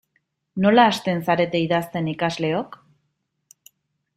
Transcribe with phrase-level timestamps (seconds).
[0.63, 2.79] Nola hasten zarete idazten ikasleok?